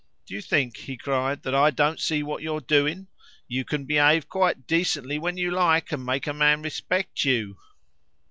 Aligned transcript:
"Do 0.25 0.33
you 0.33 0.41
think," 0.41 0.77
he 0.77 0.97
cried, 0.97 1.43
"that 1.43 1.53
I 1.53 1.69
don't 1.69 1.99
see 1.99 2.23
what 2.23 2.41
you 2.41 2.55
are 2.55 2.59
doing? 2.59 3.05
You 3.47 3.63
can 3.63 3.85
behave 3.85 4.27
quite 4.27 4.65
decently 4.65 5.19
when 5.19 5.37
you 5.37 5.51
like, 5.51 5.91
and 5.91 6.03
make 6.03 6.25
a 6.25 6.33
man 6.33 6.63
respect 6.63 7.23
you." 7.23 7.59